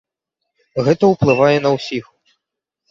Гэта 0.87 1.03
ўплывае 1.13 1.55
на 1.67 1.77
ўсіх. 1.77 2.05